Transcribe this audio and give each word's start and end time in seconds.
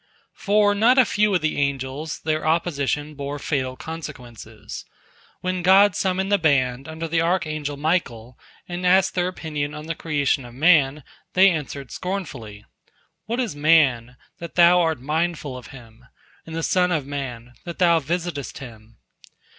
"For 0.47 0.73
not 0.73 0.97
a 0.97 1.05
few 1.05 1.35
of 1.35 1.41
the 1.41 1.59
angels 1.59 2.21
their 2.21 2.43
opposition 2.43 3.13
bore 3.13 3.37
fatal 3.37 3.75
consequences. 3.75 4.83
When 5.41 5.61
God 5.61 5.95
summoned 5.95 6.31
the 6.31 6.39
band 6.39 6.87
under 6.87 7.07
the 7.07 7.21
archangel 7.21 7.77
Michael, 7.77 8.35
and 8.67 8.83
asked 8.83 9.13
their 9.13 9.27
opinion 9.27 9.75
on 9.75 9.85
the 9.85 9.93
creation 9.93 10.43
of 10.43 10.55
man, 10.55 11.03
they 11.33 11.51
answered 11.51 11.91
scornfully: 11.91 12.65
"What 13.27 13.39
is 13.39 13.55
man, 13.55 14.17
that 14.39 14.55
Thou 14.55 14.79
art 14.81 14.99
mindful 14.99 15.55
of 15.55 15.67
him? 15.67 16.05
And 16.47 16.55
the 16.55 16.63
son 16.63 16.91
of 16.91 17.05
man, 17.05 17.53
that 17.65 17.77
Thou 17.77 17.99
visitest 17.99 18.57
him?" 18.57 18.97